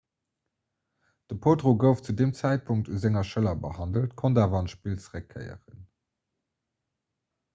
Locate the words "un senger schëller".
2.95-3.61